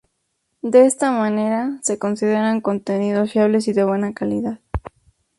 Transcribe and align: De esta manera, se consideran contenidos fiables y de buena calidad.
De 0.63 0.87
esta 0.87 1.11
manera, 1.11 1.77
se 1.83 1.99
consideran 1.99 2.59
contenidos 2.59 3.31
fiables 3.33 3.67
y 3.67 3.73
de 3.73 3.83
buena 3.83 4.13
calidad. 4.15 4.59